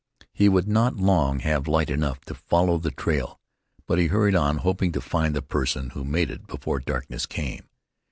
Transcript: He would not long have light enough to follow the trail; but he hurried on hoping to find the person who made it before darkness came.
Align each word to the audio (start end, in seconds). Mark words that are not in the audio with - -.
He 0.33 0.49
would 0.49 0.67
not 0.67 0.95
long 0.97 1.41
have 1.41 1.67
light 1.67 1.91
enough 1.91 2.21
to 2.21 2.33
follow 2.33 2.79
the 2.79 2.89
trail; 2.89 3.39
but 3.85 3.99
he 3.99 4.07
hurried 4.07 4.33
on 4.33 4.57
hoping 4.57 4.91
to 4.93 4.99
find 4.99 5.35
the 5.35 5.43
person 5.43 5.91
who 5.91 6.03
made 6.03 6.31
it 6.31 6.47
before 6.47 6.79
darkness 6.79 7.27
came. 7.27 7.69